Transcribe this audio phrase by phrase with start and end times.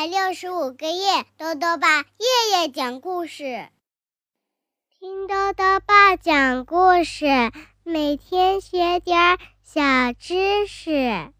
[0.00, 3.68] 百六十五个夜，豆豆爸夜夜讲故事，
[4.98, 7.26] 听豆豆爸讲故事，
[7.82, 9.82] 每天学点小
[10.18, 11.30] 知识。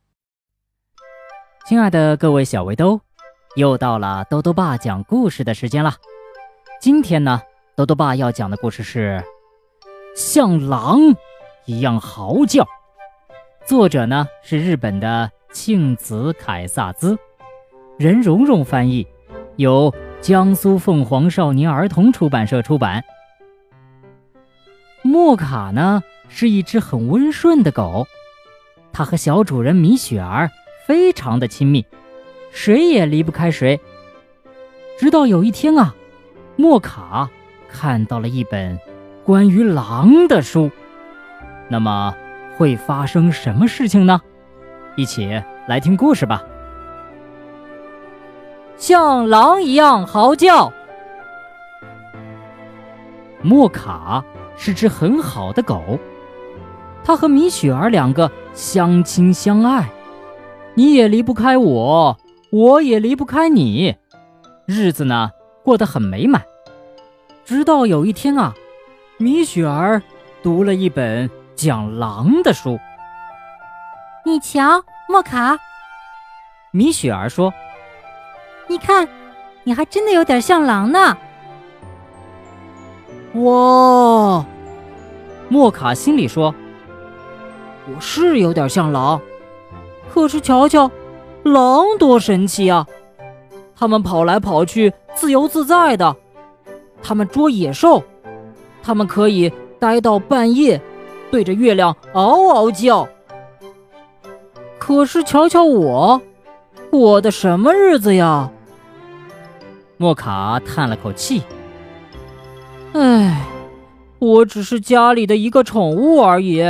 [1.67, 3.01] 亲爱的各位小围兜，
[3.57, 5.95] 又到了豆豆爸讲故事的时间了。
[6.83, 7.41] 今天呢，
[7.75, 9.25] 豆豆爸要讲的故事是
[10.15, 10.99] 《像狼
[11.65, 12.65] 一样嚎叫》，
[13.65, 17.19] 作者呢是日本的庆子凯萨兹。
[18.01, 19.07] 任蓉蓉翻译，
[19.57, 23.05] 由江苏凤凰少年儿童出版社出版。
[25.03, 28.07] 莫卡呢是一只很温顺的狗，
[28.91, 30.51] 它和小主人米雪儿
[30.87, 31.85] 非常的亲密，
[32.51, 33.79] 谁也离不开谁。
[34.99, 35.95] 直到有一天啊，
[36.57, 37.29] 莫卡
[37.69, 38.81] 看到了一本
[39.25, 40.71] 关于狼的书，
[41.69, 42.17] 那么
[42.57, 44.23] 会发生什么事情呢？
[44.97, 46.43] 一起来听故事吧。
[48.81, 50.73] 像狼一样嚎叫。
[53.43, 54.25] 莫卡
[54.57, 55.99] 是只很好的狗，
[57.05, 59.91] 它和米雪儿两个相亲相爱，
[60.75, 62.17] 你也离不开我，
[62.51, 63.97] 我也离不开你，
[64.65, 65.31] 日子呢
[65.63, 66.43] 过得很美满。
[67.45, 68.55] 直到有一天啊，
[69.19, 70.01] 米雪儿
[70.43, 72.81] 读了一本讲狼的书。
[74.25, 75.59] 你瞧，莫卡，
[76.71, 77.53] 米雪儿说。
[78.71, 79.09] 你看，
[79.65, 81.19] 你还真的有点像狼呢。
[83.33, 84.47] 哇，
[85.49, 86.55] 莫卡心里说
[87.93, 89.21] ：“我是有点像狼，
[90.15, 90.89] 可是瞧瞧，
[91.43, 92.87] 狼多神奇啊！
[93.75, 96.15] 他们跑来跑去，自由自在的；
[97.03, 98.01] 他们捉野兽，
[98.85, 100.81] 他们可以待到半夜，
[101.29, 103.09] 对着月亮嗷嗷叫。
[104.79, 106.23] 可是瞧瞧我，
[106.89, 108.49] 过的什么日子呀？”
[110.01, 111.43] 莫卡叹了口气
[112.97, 113.47] ：“唉，
[114.19, 116.63] 我只是家里的一个宠物而已。”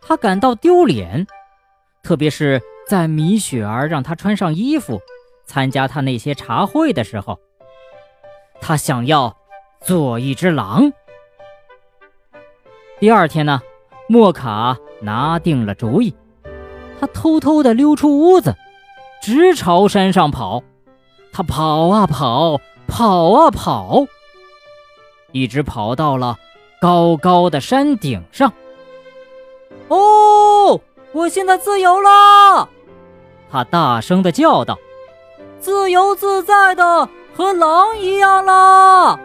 [0.00, 1.26] 他感到丢脸，
[2.00, 5.00] 特别是在米雪儿让他穿上衣服
[5.46, 7.36] 参加他那些茶会的时候。
[8.60, 9.36] 他想要
[9.80, 10.92] 做一只狼。
[13.00, 13.60] 第二天呢，
[14.08, 16.14] 莫卡拿定了主意，
[17.00, 18.54] 他偷偷地溜出屋子，
[19.20, 20.62] 直朝山上跑。
[21.32, 24.06] 他跑啊跑，跑啊跑，
[25.32, 26.36] 一直跑到了
[26.80, 28.52] 高高的山顶上。
[29.88, 30.80] 哦，
[31.12, 32.68] 我现在自由了！
[33.50, 34.78] 他大声地叫道
[35.60, 39.18] ：“自由自在的，和狼一样啦！”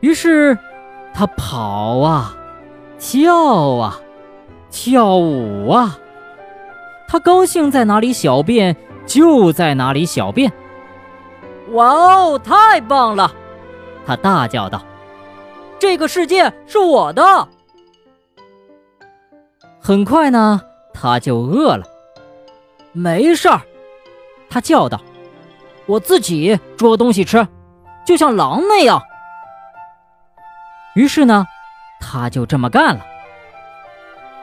[0.00, 0.56] 于是，
[1.12, 2.36] 他跑啊，
[2.98, 3.98] 跳啊，
[4.70, 5.98] 跳舞啊，
[7.08, 8.76] 他高兴在哪里小便。
[9.06, 10.52] 就在哪里小便！
[11.72, 13.32] 哇哦，太棒了！
[14.06, 14.82] 他大叫道
[15.78, 17.48] ：“这个世界是我的！”
[19.80, 20.60] 很快呢，
[20.92, 21.84] 他就饿了。
[22.92, 23.60] 没事儿，
[24.48, 25.00] 他叫道
[25.86, 27.46] ：“我自己捉东西吃，
[28.04, 29.02] 就像狼那样。”
[30.94, 31.46] 于是呢，
[32.00, 33.04] 他就这么干了。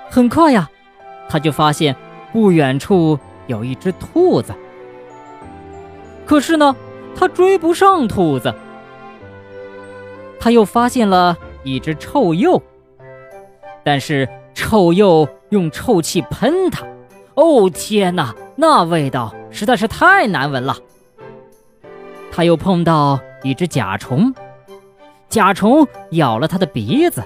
[0.09, 0.69] 很快呀，
[1.27, 1.95] 他就发现
[2.31, 3.17] 不远处。
[3.47, 4.53] 有一只兔子，
[6.25, 6.75] 可是呢，
[7.15, 8.53] 他追不上兔子。
[10.39, 12.61] 他又发现了一只臭鼬，
[13.83, 16.85] 但是臭鼬用臭气喷他。
[17.35, 20.75] 哦天哪，那味道实在是太难闻了。
[22.31, 24.33] 他又碰到一只甲虫，
[25.29, 27.23] 甲虫咬了他的鼻子。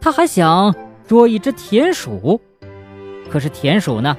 [0.00, 0.74] 他还想
[1.06, 2.40] 捉一只田鼠，
[3.30, 4.16] 可是田鼠呢？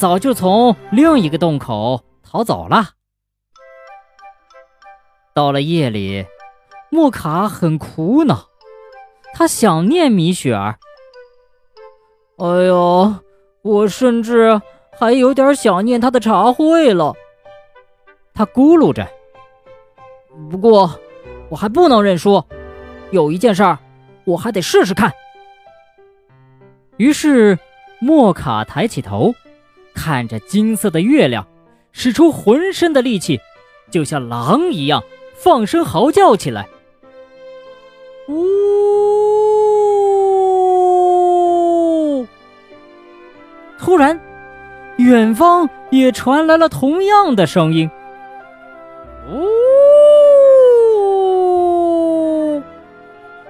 [0.00, 2.92] 早就从另一个洞口逃走了。
[5.34, 6.24] 到了夜里，
[6.88, 8.46] 莫卡很苦恼，
[9.34, 10.78] 他想念米雪儿。
[12.38, 13.14] 哎呦，
[13.60, 14.62] 我甚至
[14.98, 17.12] 还有点想念他的茶会了。
[18.32, 19.06] 他咕噜着。
[20.50, 20.98] 不过，
[21.50, 22.42] 我还不能认输，
[23.10, 23.78] 有一件事儿，
[24.24, 25.12] 我还得试试看。
[26.96, 27.58] 于是，
[28.00, 29.34] 莫卡抬起头。
[30.02, 31.46] 看着金色的月亮，
[31.92, 33.38] 使出浑身的力气，
[33.90, 35.04] 就像狼一样
[35.36, 36.66] 放声嚎叫起来。
[38.26, 38.36] 呜！
[43.78, 44.18] 突然，
[44.96, 47.90] 远方也传来了同样的声音。
[49.30, 49.50] 呜！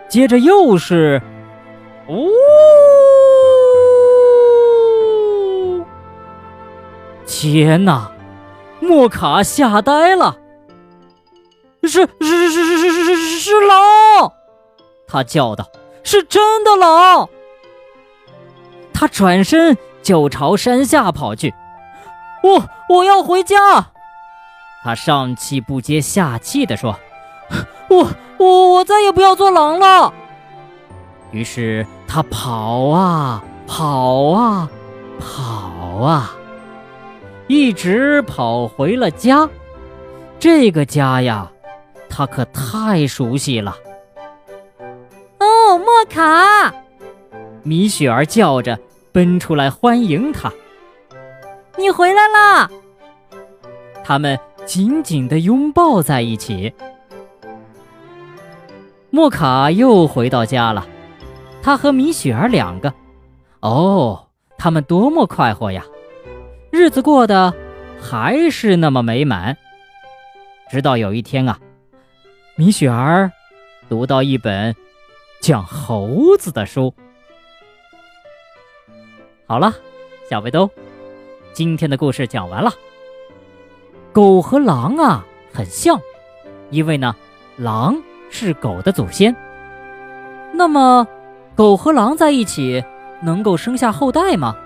[0.09, 1.23] 接着又是
[7.41, 8.13] 天哪！
[8.81, 10.37] 莫卡吓呆了。
[11.85, 14.31] 是是是是是是是是狼！
[15.09, 15.67] 他叫道
[16.05, 17.31] ：“是真的狼！”
[18.93, 21.55] 他转身就朝山下跑去。
[22.43, 23.87] 我我要回家！
[24.85, 26.99] 他上气不接下气地说
[27.89, 30.13] ：“我我我再也不要做狼了。”
[31.33, 34.69] 于是他跑啊跑啊
[35.19, 36.35] 跑啊，
[37.51, 39.51] 一直跑回了家。
[40.39, 41.51] 这个家呀，
[42.09, 43.77] 他可太熟悉了。
[45.41, 46.73] 哦，莫卡！
[47.65, 48.79] 米雪儿叫着
[49.11, 50.53] 奔出来欢迎他。
[51.77, 52.71] 你回来啦！
[54.05, 56.73] 他们紧紧地拥抱在一起。
[59.11, 60.87] 莫卡又回到家了，
[61.65, 62.95] 他和米雪儿两个，
[63.59, 65.85] 哦，他们多么快活呀！
[66.81, 67.53] 日子过得
[68.01, 69.55] 还是那么美满。
[70.71, 71.59] 直到有一天啊，
[72.57, 73.31] 米雪儿
[73.91, 74.75] 读到一本
[75.43, 76.95] 讲猴子的书。
[79.47, 79.75] 好了，
[80.31, 80.71] 小背兜。
[81.53, 82.73] 今天的故事讲完了。
[84.11, 85.23] 狗和狼啊
[85.53, 86.01] 很像，
[86.71, 87.15] 因为呢，
[87.59, 87.95] 狼
[88.31, 89.37] 是狗的祖先。
[90.55, 91.07] 那么，
[91.55, 92.83] 狗和狼在一起
[93.21, 94.57] 能够生下后代吗？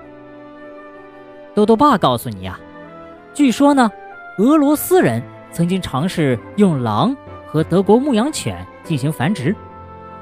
[1.54, 2.58] 豆豆爸告诉你呀，
[3.32, 3.90] 据说呢，
[4.38, 5.22] 俄罗斯人
[5.52, 7.16] 曾经尝试用狼
[7.46, 9.54] 和德国牧羊犬进行繁殖，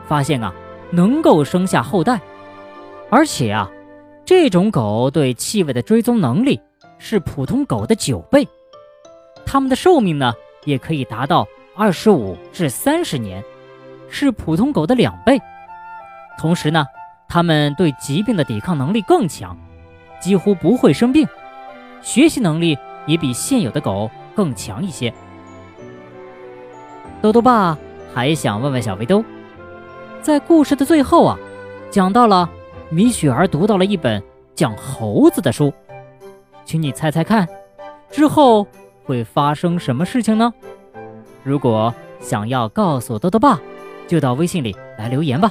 [0.06, 0.52] 发现啊
[0.90, 2.20] 能够生下后代，
[3.11, 3.70] 而且啊。
[4.25, 6.58] 这种狗对气味的追踪能力
[6.96, 8.46] 是普通狗的九倍，
[9.44, 10.32] 它们的寿命呢
[10.64, 11.44] 也可以达到
[11.75, 13.43] 二十五至三十年，
[14.08, 15.40] 是普通狗的两倍。
[16.38, 16.87] 同时呢，
[17.29, 19.58] 它们对疾病的抵抗能力更强，
[20.22, 21.28] 几乎不会生病，
[22.00, 25.12] 学习能力也比现有的狗更强一些。
[27.20, 27.76] 豆豆爸
[28.14, 29.22] 还想问问小围兜，
[30.22, 31.38] 在故事的最后啊，
[31.90, 32.48] 讲到了。
[32.88, 34.22] 米雪儿读到了一本
[34.54, 35.72] 讲猴子的书，
[36.62, 37.48] 请你猜猜看，
[38.10, 38.66] 之后
[39.02, 40.52] 会发生什么事情呢？
[41.42, 43.58] 如果想要告诉豆豆爸，
[44.06, 45.50] 就到微信里来留言吧。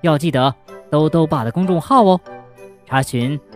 [0.00, 0.52] 要记得
[0.90, 2.20] 豆豆爸的公众号哦，
[2.84, 3.38] 查询“